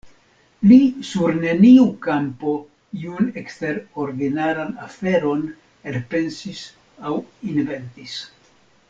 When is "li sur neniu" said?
0.69-1.83